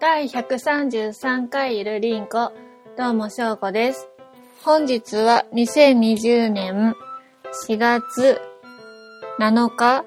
[0.00, 2.52] 第133回ゆるりんこ。
[2.96, 4.08] どうも、しょうこです。
[4.64, 6.96] 本日は2020年
[7.68, 8.40] 4月
[9.38, 10.06] 7日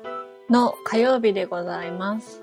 [0.50, 2.42] の火曜日でございます。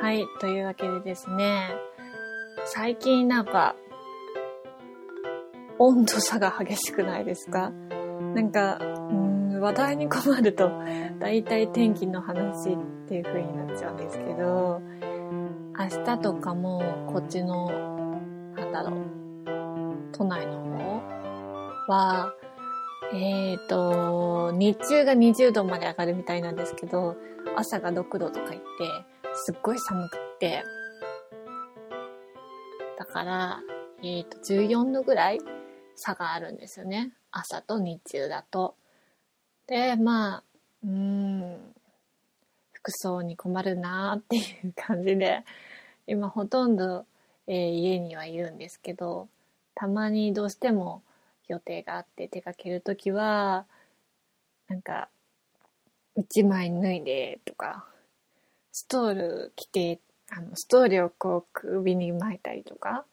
[0.00, 1.74] はい、というわけでですね、
[2.64, 3.76] 最近なんか、
[5.78, 7.70] 温度差が激しくないですか？
[8.34, 8.78] なんか、
[9.60, 10.70] 話題に困ると、
[11.18, 12.78] だいたい天気の話っ
[13.08, 14.80] ていう風になっちゃうんですけど、
[15.76, 17.70] 明日とかもこっちの、
[18.54, 19.00] なんだろう、
[20.12, 22.32] 都内の方は、
[23.12, 27.16] えっ、ー、と、日中が20度まで上がるみたいなんですけど、
[27.56, 28.66] 朝が6度とか言って、
[29.34, 30.62] すっごい寒くって、
[32.96, 33.60] だから、
[34.02, 35.40] えっ、ー、と、14度ぐらい
[35.96, 37.12] 差があるんですよね。
[37.32, 38.76] 朝と日中だと。
[39.66, 40.44] で、まあ、
[40.84, 41.33] うーん、
[42.84, 45.42] 服装に困るなーっていう感じで、
[46.06, 47.06] 今ほとんど、
[47.46, 49.28] えー家にはいるんですけど、
[49.74, 51.02] たまにどうしても
[51.48, 53.64] 予定があって出かけるときは、
[54.68, 55.08] なんか、
[56.14, 57.86] 一枚脱いでとか、
[58.70, 63.06] ストール着て、あの、ストールをこう首に巻いたりとか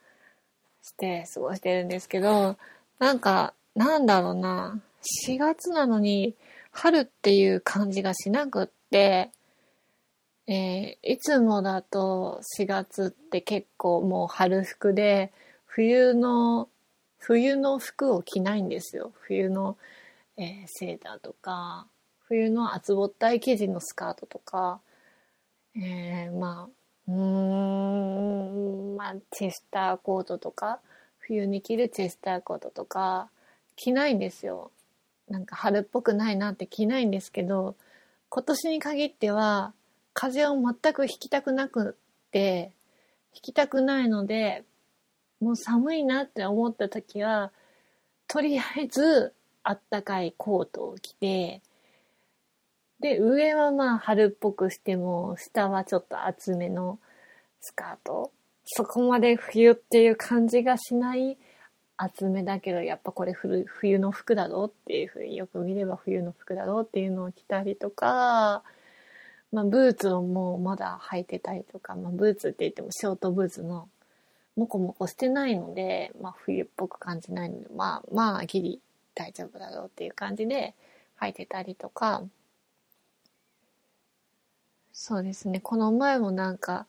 [0.84, 2.58] して過ごしてるんですけど、
[3.00, 4.82] なんか、なんだろうな、
[5.28, 6.36] 4月なのに
[6.72, 9.32] 春っていう感じがしなくって、
[10.54, 15.32] えーいつもだと4月って結構もう春服で、
[15.66, 16.68] 冬の、
[17.20, 19.14] 冬の服を着ないんですよ。
[19.22, 19.78] 冬の、
[20.36, 21.88] えーセーターとか、
[22.28, 24.82] 冬の厚ぼったい生地のスカートとか、
[25.74, 30.82] えーまあ、うん、まあ、チェスターコートとか、
[31.20, 33.30] 冬に着るチェスターコートとか、
[33.78, 34.72] 着ないんですよ。
[35.30, 37.76] なんか春っぽくないなって着ないんですけど、
[38.28, 39.74] 今年に限っては、
[40.22, 42.74] 風邪を全くひきたくなくって、
[43.32, 44.64] ひきたくないので、
[45.40, 47.52] もう寒いなって思った時は、
[48.28, 49.34] とりあえず
[49.64, 51.64] あったかいコートを着て、
[53.00, 57.00] で、上はまあ春っぽくしても、下はちょっと厚めの
[57.60, 58.32] スカート。
[58.66, 61.40] そこまで冬っていう感じがしない
[61.98, 68.62] 厚めだけど、やっぱこれ冬冬の服だろうっていうふうによく見れば冬の服だろうっていうのを着たりとか、
[69.52, 73.90] まあブーツをもうまだ履いてたりとか、まあブーツって言ってもショートブーツの
[74.56, 78.82] モコモコしてないので、まあ冬っぽく感じないので、まあまあギリ
[79.16, 80.74] 大丈夫だろうっていう感じで
[81.20, 82.24] 履いてたりとか、
[84.94, 85.60] そうですね。
[85.60, 86.86] この前もなんか、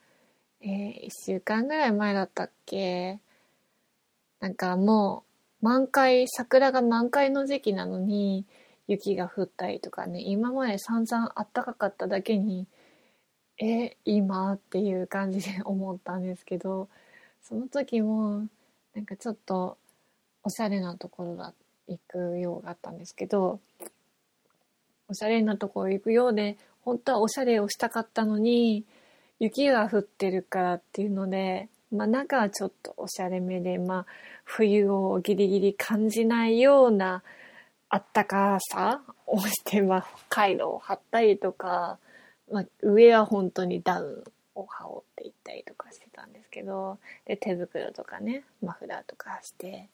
[0.60, 3.20] えー、一週間ぐらい前だったっけ？
[4.40, 5.24] なんかも
[5.62, 8.44] う、満開、桜が満開の時期なのに、
[8.88, 12.66] 雪が降ったりとかね、今まで散々暖かかっただけに、
[13.58, 16.88] え、今っていう感じで思ったんですけど、
[17.42, 18.46] その時も、
[18.94, 19.78] なんかちょっと、
[20.44, 21.54] おしゃれなところが
[21.86, 23.60] 行くようがあったんですけど、
[25.08, 28.84] おしゃれなところ行くようで、本当はおしゃれをしたかったのに、
[29.38, 34.06] 雪が降ってるからっていうので、まあ中はちょっとおしゃれめで、まあ
[34.44, 37.22] 冬をギリギリ感じないような
[37.94, 41.98] あったかさをして、まあカイロを貼ったりとか、
[42.50, 49.90] まあ上は本当にダウンを羽織っていったりとかしてたんですけど、で手袋とかね、マフラーとかして、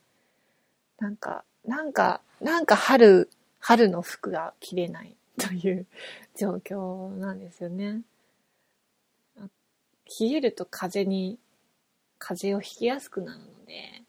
[1.00, 5.84] なんか、なんか、なんか春、春の服が着れないという
[6.37, 8.03] 状況なんですよね。
[10.20, 11.41] 冷えると風に、
[12.20, 14.03] 風邪をひきやすくなるので、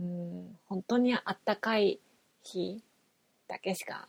[0.00, 2.00] うん、本当にあったかい
[2.46, 2.82] 日
[3.48, 4.08] だけしか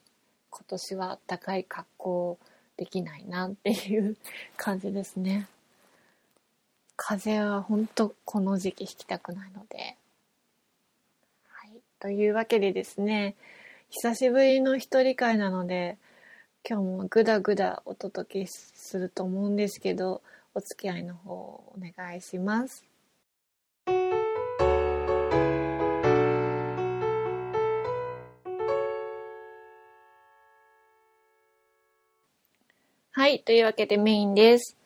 [0.49, 2.37] 今年はあったかい格好
[2.77, 4.15] できないなっていう
[4.55, 5.47] 感じですね。
[6.95, 9.97] 風邪は本当この時期ひきたくないので。
[11.47, 11.71] はい。
[11.99, 13.35] というわけでですね、
[13.89, 15.97] 久しぶりの一人会なので、
[16.67, 20.21] 今日もぐだぐだお届けすると思うんですけど、
[20.53, 22.86] お付き合いの方お願いします。
[33.17, 33.39] はい。
[33.39, 34.77] というわけでメインです。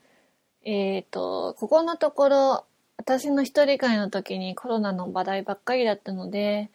[0.63, 6.69] えっ、と、ここのところ、私の一人会の時にコロナの話題ばっかりだったので、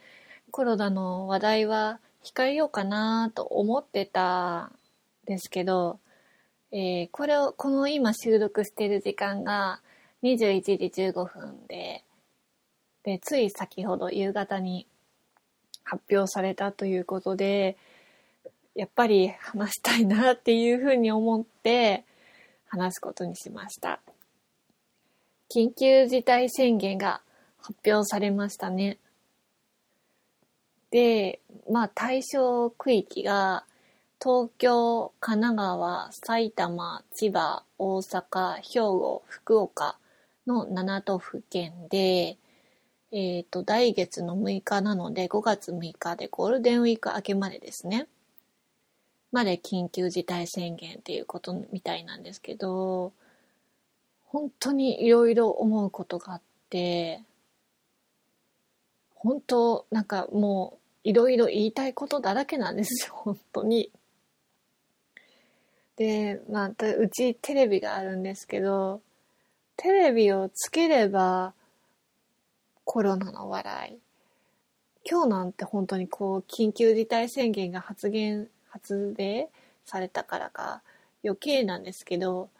[0.51, 4.73] コロナの話題は控えようかなと思ってたん
[5.25, 5.99] ですけど、
[6.73, 9.81] えーこれを、この今収録してる時間が
[10.25, 12.05] 21時15分で、
[13.03, 14.87] で、つい先ほど夕方に
[15.85, 17.79] 発表されたということで、
[18.77, 22.05] やっぱり話したいなっていうふうに思って
[22.69, 24.01] 話すことにしました。
[25.51, 27.23] 緊急事態宣言が
[27.59, 28.99] 発表されましたね。
[30.91, 31.41] で、
[31.71, 33.65] まあ対象区域が
[34.23, 39.97] 東京、神奈川、埼玉、千葉、大阪、兵庫、福岡
[40.47, 42.37] の7都府県で、
[43.13, 48.09] えっ、ー、と、来月の6日なので5月6日でゴールデンウィーク明けまでですね。
[49.33, 53.13] まで緊急事態宣言っていうことみたいなんですけど、
[54.27, 57.23] 本当にいろいろ思うことがあって、
[59.15, 63.91] 本当なんかもういろいろ言いたいことだらけなんですよ、 本当に。
[65.97, 69.01] で、まあ、うちテレビがあるんですけど、
[69.77, 71.55] テレビをつければ
[72.85, 73.99] コロナの笑い。
[75.09, 79.49] 今日なんて本当にこう、緊急事態宣言が発言、発令
[79.85, 80.83] されたからか
[81.25, 82.51] 余計なんですけど、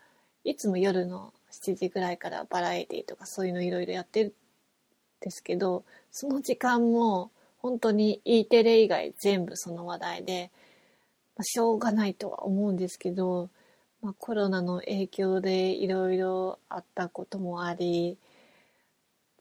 [0.45, 4.33] いつも夜の7時ぐらいからバラエティとかそういうのいろいろやってるん
[5.21, 10.51] ですけど、その時間も本当に E テレ以外全部その話題で、
[11.37, 13.51] まあ、しょうがないとは思うんですけど、
[14.03, 18.17] まあ、コロナの影響でいろいろあったこともあり、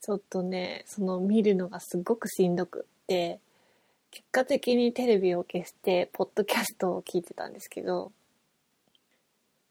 [0.02, 3.40] ちょっとね、その見るのがすごくしんどくって、
[4.16, 8.14] 結果的にテレビを消して、ポッドキャストを聞いてたんですけど、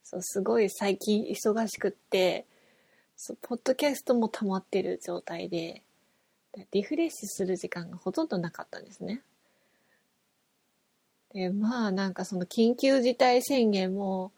[0.02, 2.44] そう、すごい最近忙しくって、
[3.17, 5.82] そう、ポッドキャストも溜まってる状態で、
[6.73, 9.23] リフレッシュする時間がほとんどなかったんですね。
[11.32, 14.31] で、まあなんかその緊急事態宣言も、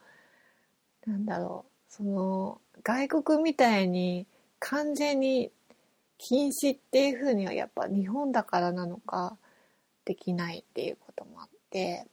[1.04, 4.28] なんだろう、その外国みたいに
[4.60, 5.50] 完全に
[6.16, 9.36] 禁止っていうふうにはやっぱ日本だからなのか
[10.06, 12.06] できないっていうこともあって、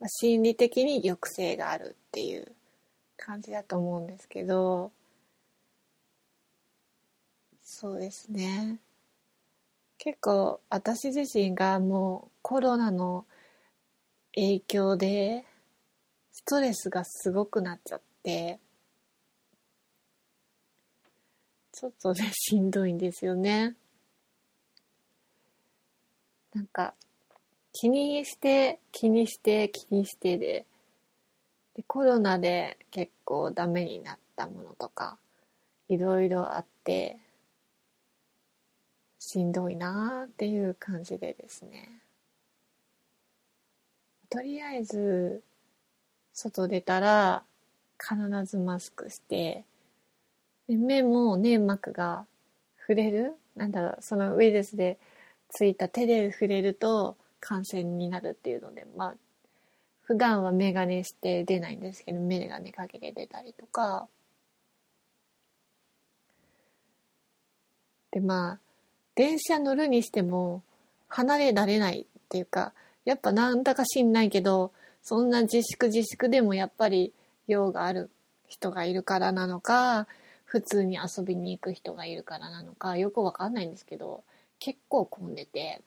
[0.00, 2.52] まあ、心理的に抑制があるっていう
[3.16, 4.92] 感じだと思うんですけど、
[7.62, 8.78] そうですね。
[9.98, 13.26] 結構私自身がもうコロナの
[14.34, 15.44] 影響で
[16.32, 18.60] ストレスがすごくなっちゃって
[21.72, 23.74] ちょっとねしんどいんですよね。
[26.54, 26.94] なんか
[27.72, 30.66] 気にして気にして気にしてで
[31.74, 35.18] でコロナで結構ダメになったものとか
[35.88, 37.18] いろいろあって
[39.18, 42.00] しんどいなっていう感じでですね。
[44.30, 45.42] とりあえず
[46.32, 47.42] 外出たら
[47.98, 49.64] 必ずマスクして
[50.68, 52.26] で目も粘膜が
[52.80, 54.98] 触れるなんだろうそのウイルスで
[55.50, 59.14] ついた手で触れると感染になるっていうのでまあ
[60.02, 64.08] 普段は眼鏡して出ないんですけど眼鏡かけて出たりとか。
[68.10, 68.58] でまあ
[69.14, 70.62] 電車乗るにしても
[71.08, 72.72] 離れられないっていうか、
[73.04, 77.12] やっぱなんだか知んないけど、そんな自粛自粛でもやっぱり
[77.46, 78.10] 用がある
[78.48, 80.08] 人がいるからなのか、
[80.44, 84.24] 普通に遊びに行く人がいるからなのか、よくわかんないんですけど、
[84.64, 85.82] 結構混んでて、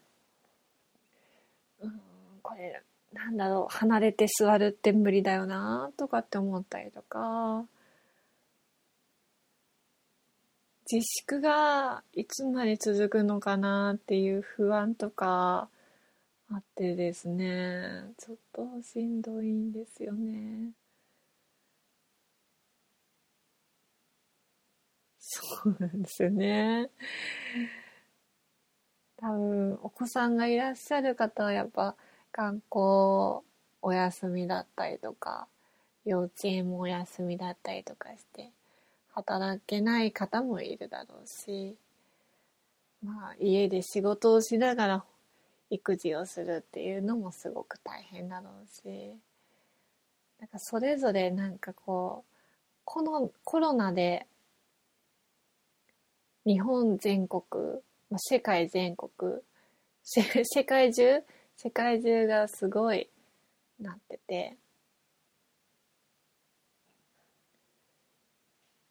[1.81, 1.99] うん、
[2.43, 7.65] これ、なんだろう、離れて座るって無理だよなとかって思ったりとか、
[10.91, 15.69] 自粛がいつまで続くのかなっていう不安とか
[16.51, 20.69] あってですね、ちょっとしんどいんですよね。
[25.19, 26.91] そうなんですよね。
[29.17, 31.95] 多分、お子さんがいらっしゃる方はやっぱ
[32.31, 33.43] 学校
[33.81, 35.47] お休みだったりとか、
[36.05, 38.51] 幼稚園もお休みだったりとかして、
[39.09, 41.75] 働けない方もいるだろうし、
[43.03, 45.03] まあ、家で仕事をしながら
[45.69, 49.15] 育児をするっていうのもすごく大変だろうし、
[50.39, 52.35] なんかそれぞれなんかこう、
[52.85, 54.27] このコロナで
[56.45, 57.43] 日本全国、
[58.09, 59.41] まあ、世界全国、
[60.03, 61.23] 世界中、
[61.57, 63.09] 世界中がすごい
[63.79, 64.57] なってて、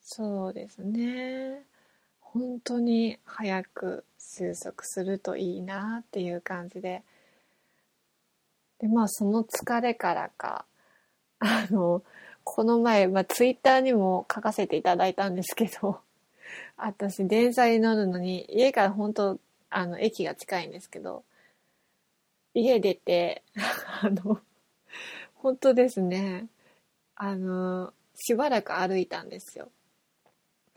[0.01, 1.65] そうですね。
[2.21, 7.03] 本当に早く収束するといいなっていう感じで。
[8.79, 10.67] で、まあその疲れからか、
[11.41, 12.03] あの、
[12.45, 16.01] この前、まあツイッターにも書かせていただいたんですけど、
[16.77, 19.39] 私電車に乗るのに、家から本当、
[19.71, 21.25] あの、駅が近いんですけど、
[22.55, 23.43] 家出て、
[24.03, 24.41] あの、
[25.35, 26.49] 本当ですね、
[27.15, 29.71] あの、しばらく歩いたんですよ。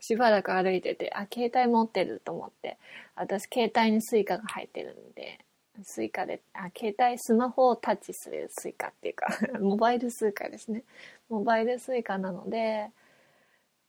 [0.00, 2.78] しばらく歩いてて、あ、携帯持ってると思って。
[3.14, 5.38] 私、携帯にスイカが入ってるんで、
[5.82, 9.26] スイカで、あ、携帯、スマホをタッチするスイカっていうか
[9.60, 10.84] モバイルスイカですね。
[11.28, 12.90] モバイルスイカなので、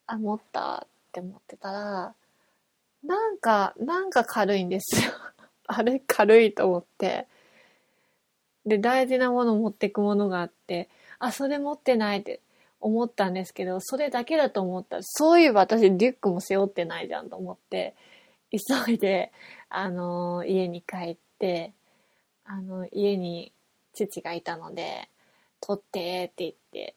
[0.08, 2.16] あ、持ったって思ってたら、
[3.04, 5.12] なんか、なんか軽いんですよ。
[5.68, 7.28] あれ軽いと思って。
[8.66, 10.90] で、大事なもの持ってくものがあって、
[11.20, 12.40] あ、それ持ってないって
[12.80, 17.96] 思ったんですけど、それだけだと思ったら、そういえば私リュックも背負ってないじゃんと思って、
[18.52, 19.34] 急いで、
[19.70, 21.74] あの、家に帰って、
[22.46, 23.52] あの、家に
[23.94, 25.10] 父がいたので、
[25.60, 26.96] 取ってって言って、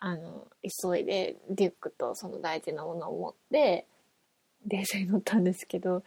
[0.00, 3.86] あの、急いでリュックとその大事なものを持って、
[4.66, 6.02] 電車に乗ったんですけど、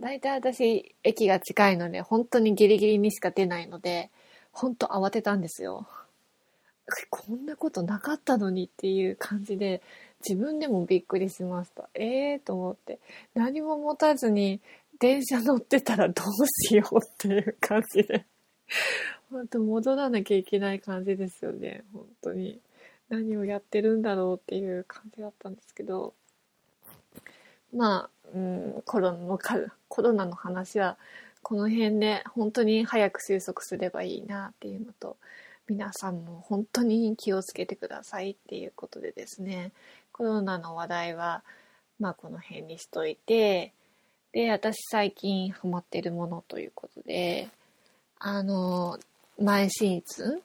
[0.00, 4.10] 大体私、駅が近いので、本当にギリギリにしか出ないので、
[4.52, 5.86] 本当慌てたんですよ。
[7.10, 9.82] こんなことなかったのにっていう感じで、
[10.26, 11.88] 自分でもびっくりしました。
[11.94, 12.98] ええー、と思って、
[13.34, 14.60] 何も持たずに
[14.98, 18.24] 電車乗ってたらどうしようっていう感じで。
[19.30, 21.84] 本当戻らなきゃいけない感じですよね。
[21.92, 22.60] 本当に。
[23.08, 26.14] 何をやってるんだろうっていう感じだったんですけど。
[27.74, 29.38] まあ、うん、コロナの
[29.88, 30.96] コロナの話は
[31.42, 35.16] この辺で本当に早く収束すればいいなっていうのと、
[35.68, 39.72] 皆さんも本当に気をつけてくださいっていうことでですね、
[40.12, 41.42] コロナの話題は、
[42.00, 43.72] まあこの辺にしといて、
[44.32, 47.48] で、私最近ハマってるものということで、
[48.18, 48.98] あの、
[49.38, 50.40] 前シーズン、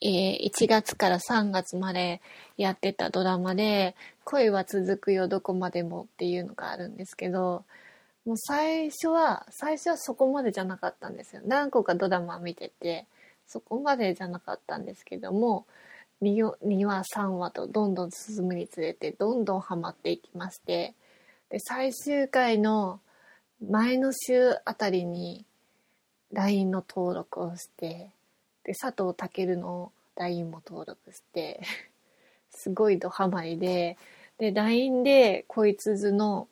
[0.00, 2.20] えー、1月から3月まで
[2.56, 7.64] やってたドラマで、恋は続くよどこまでもっていうのがあるんですけど、
[8.24, 11.42] もう最初は、最初はそこまでじゃなかったんですよ。
[11.44, 13.06] 何個かドラマ見てて、
[13.46, 15.66] そこまでじゃなかったんですけども、
[16.22, 20.94] 2, 話3話とどんどん進むにつれてどんどんハマっていきまして
[21.50, 23.00] で最終回の
[23.68, 25.44] 前の週あたりに
[26.32, 28.10] LINE の登録をして
[28.68, 31.62] で佐藤健の LINE も登録して
[32.52, 33.96] すごいドハマりで
[34.36, 36.48] で LINE でこいつずの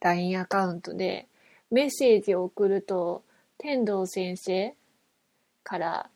[0.00, 1.28] LINE アカウントで
[1.70, 3.22] メッセージを送ると
[3.58, 4.74] 天童先生
[5.62, 6.10] から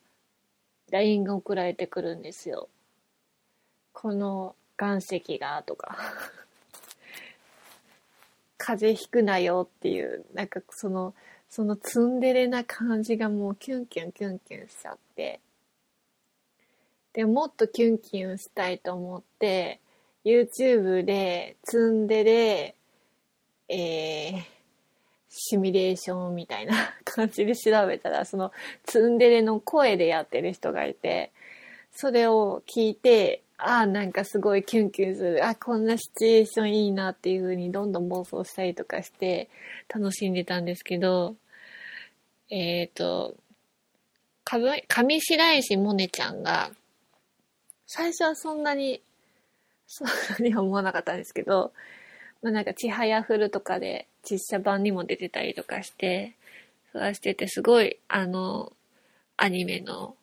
[0.90, 2.68] LINE が送られてくるんですよ。
[3.92, 5.96] この岩石がとか
[8.58, 11.14] 風邪ひくなよっていう、なんかその、
[11.54, 15.38] そのツンデレな感じがもうキュンキュンキュンキュンしちゃって。
[17.12, 19.80] で、もっとキュンキュンしたいと思って、
[20.24, 22.74] YouTube でツンデレ、
[23.68, 24.42] えー、
[25.28, 28.50] シミュレーションみたいな感じで調べたら、その
[28.84, 31.30] ツンデレの声でやってる人がいて、
[31.92, 35.46] それを聞いて、ああ、なんかすごいキュンキュンする。
[35.46, 39.48] あこんなシチュエーションいいなっていう風にどんどん妄想したりとかして
[39.88, 41.36] 楽しんでたんですけど、
[42.50, 43.36] えっ、ー、と、
[44.44, 44.82] 上
[45.20, 46.70] 白石萌音ちゃんが、
[47.86, 49.02] 最初はそんなに、
[49.86, 51.72] そんなに思わなかったんですけど、
[52.42, 56.34] まあなんか、ちはやふるとかで実写版にも出てたりとかして、
[56.92, 58.72] それしててすごい、あの、
[59.36, 60.14] アニメの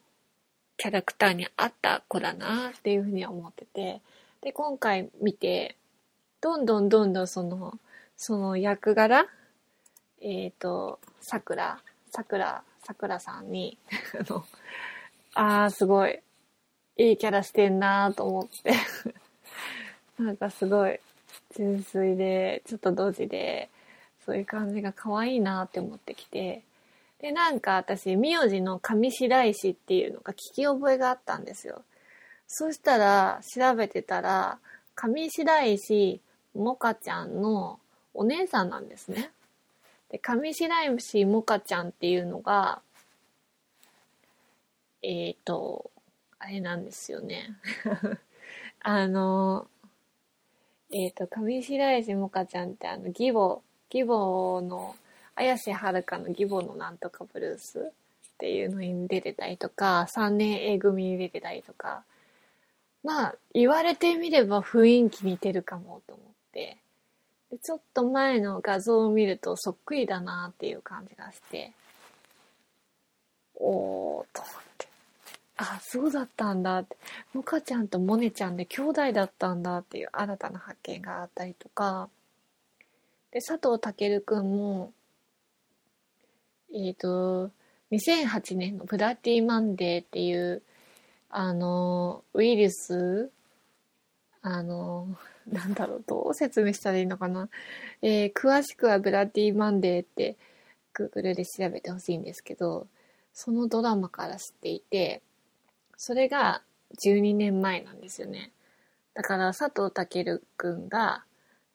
[0.77, 4.01] キャラクターに合った子だなっていうふうには思ってて、
[4.41, 5.75] で、今回見て、
[6.41, 7.73] どんどんどんどんその、
[8.17, 9.27] その役柄、
[10.21, 11.79] えっ、ー、と、桜、
[12.11, 13.77] 桜、桜さくらさんに
[14.19, 14.45] あの、
[15.33, 16.19] ああ、すごい、
[16.97, 18.73] いいキャラしてんなと思って
[20.19, 20.99] なんかすごい、
[21.55, 23.69] 純粋で、ちょっとドジで、
[24.25, 26.63] そういう感じが可愛いなって思ってきて、
[27.19, 31.83] で、なんか私、名字の上白石っていうのが聞き覚えがあったんですよ。
[32.47, 34.59] そしたら、調べてたら、
[34.95, 36.19] 上白石
[36.53, 37.79] もかちゃんの
[38.13, 39.31] お姉さんなんですね。
[40.11, 42.81] で、上白石もかちゃんっていうのが、
[45.01, 45.89] えっ、ー、と、
[46.37, 47.55] あれなんですよね。
[48.81, 49.67] あの、
[50.91, 54.95] えっ、ー、と、上白石もかちゃんってあの、義母、義母の、
[55.33, 57.91] 綾瀬はるかの義母のなんとかブルースっ
[58.37, 62.03] ていうのに出てたりとか、3年 A 組に出てたりとか、
[63.01, 66.77] まあ、言われてみれば雰囲気似てるかもと思って、
[67.51, 71.74] でちょっと前の画像を見るとそっくりだなっていう感じがして、
[73.55, 74.88] おーと思って。
[75.58, 76.96] あ、そうだったんだって。
[77.34, 82.10] モカちゃんとモネちゃんで兄弟だったんだっていう新たな発見があったりとか、
[83.31, 84.93] で、佐藤健くんも、
[86.74, 87.51] えっ、ー、と、
[87.91, 90.62] 2008年のブラッディマンデーっていう、
[91.29, 93.29] あの、ウイルス
[94.43, 95.08] あの、
[95.51, 97.50] なんだろう、どう説明したらいいのかな。
[98.01, 100.38] えー、詳しくはブラッディ・マンデーって
[100.93, 102.88] Google で調べてほしいんですけど、
[103.34, 105.22] そのドラマから知っていて、
[105.98, 106.62] それが
[107.05, 108.51] 12年前なんですよね。
[109.13, 111.24] だから佐藤健くんが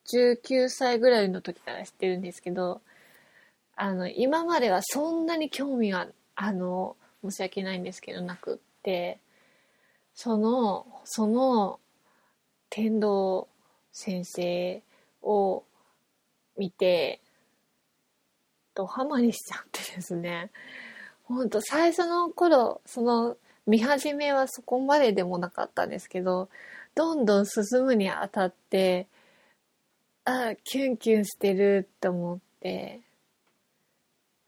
[0.07, 2.81] 19歳ぐらいの時から知ってるんですけど、
[3.77, 9.19] あの、今まではそんなに興味が、あの、申し訳ないんですけど、なくって、
[10.15, 11.79] その、その、
[12.71, 13.49] 天童
[13.99, 14.83] 先生
[15.23, 15.65] を
[16.59, 17.23] 見て、
[18.75, 20.51] ドハマりしちゃってですね。
[21.25, 26.51] ほんと最初の頃、その見始めはそこまででもなかったんですけど、
[26.95, 29.07] どんどん進むにあたって、
[30.27, 33.01] あ、キュンキュンしてるって思って、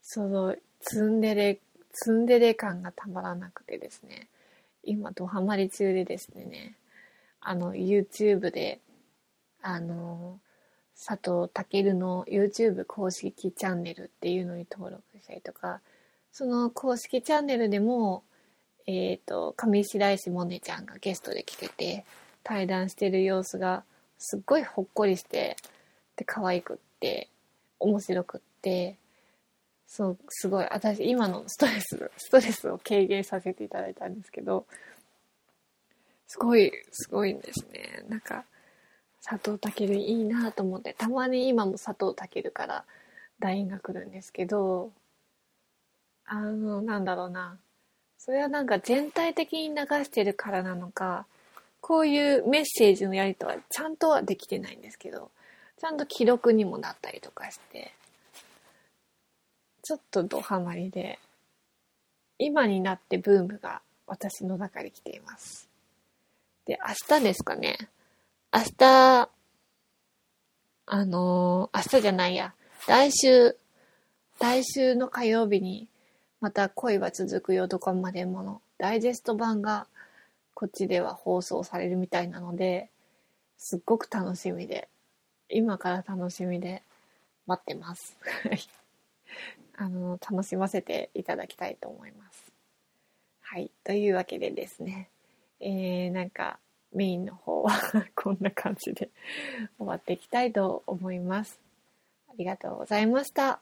[0.03, 1.59] その、ツンデレ、
[1.93, 4.29] ツンデレ感がたまらなくてですね、
[4.85, 6.75] 今ドハマり中でですね、
[7.41, 8.81] あの、YouTube で、
[9.63, 10.39] あの、
[10.97, 15.81] 佐藤健の YouTube 公式チャンネルっていうのに登録したりとか、
[16.33, 18.25] その公式チャンネルでも、
[18.87, 22.05] えっ、ー、と、上白石萌音ちゃんがゲストで来てて、
[22.43, 23.85] 対談してる様子が
[24.19, 25.57] すっごいほっこりして、
[26.17, 27.29] で、可愛くって、
[27.79, 28.97] 面白くって、
[29.87, 34.67] そう、すごい、私、今のストレス、ストレスを軽減させていただいたんですけど、
[36.27, 38.05] すごい、すごいんですね。
[38.09, 38.45] なんか、
[39.23, 42.85] 佐藤健いいなと思って、たまに今も佐藤健から
[43.41, 44.93] LINE が来るんですけど、
[46.25, 47.59] あの、なんだろうな。
[48.19, 51.27] それはなんか全体的に流してるからなのか、
[51.81, 55.31] こういうメッセージのやりとはちゃんとはできてないんですけど、
[55.79, 57.93] ちゃんと記録にもなったりとかして、
[59.83, 61.19] ちょっとドハマりで、
[62.39, 65.69] 今になってブームが私の中に来ています。
[66.67, 67.79] で、明日ですかね。
[68.59, 69.31] 明日、
[70.87, 72.55] あのー、明日じゃないや。
[72.89, 73.57] 来週、
[74.41, 75.87] 来週の火曜日に、
[76.41, 79.87] また恋は続くよどこまでものダイジェスト版が
[80.55, 82.91] こっちでは放送されるみたいなので、
[83.59, 84.89] すっごく楽しみで、
[85.49, 86.83] 今から楽しみで
[87.47, 88.17] 待ってます。
[89.79, 92.53] あの、楽しませていただきたいと思います。
[93.41, 93.71] はい。
[93.85, 95.11] というわけでですね、
[95.61, 96.59] えー、なんか、
[96.93, 97.73] メインの方は
[98.15, 99.11] こんな感じで
[99.79, 101.61] 終わっていきたいと思います。
[102.29, 103.61] ありがとうございました。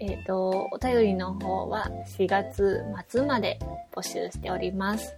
[0.00, 3.58] えっ、ー、と、お便りの方は4月末まで
[3.92, 5.16] 募集しております。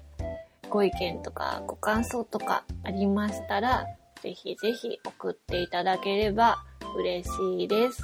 [0.70, 3.84] ご意見とかご感想とかありましたら、
[4.22, 6.58] ぜひぜひ送っていただければ
[6.96, 8.02] 嬉しいです。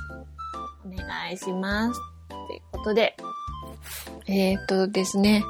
[0.84, 2.00] お願いします。
[2.28, 3.16] ということで、
[4.26, 5.42] えっ、ー、とですね、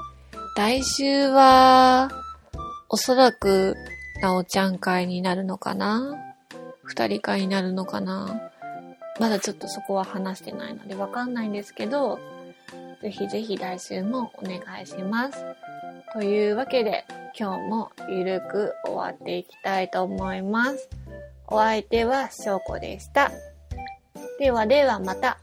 [0.57, 2.11] 来週は、
[2.89, 3.75] おそらく、
[4.23, 6.15] なおちゃん会になるのかな？
[6.85, 8.53] 二人会になるのかな？
[9.19, 12.19] まだちょっとそこは話してないのでわかんないんですけど、
[13.03, 15.45] ぜひぜひ来週もお願いします。
[16.13, 17.05] というわけで、
[17.39, 20.89] 今日もゆるく終わっていきたいと思います。
[21.49, 23.31] お相手はしょうこでした。
[24.39, 25.39] ではではまた。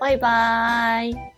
[0.00, 1.33] バイバーイ。